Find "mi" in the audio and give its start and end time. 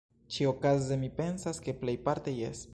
1.03-1.11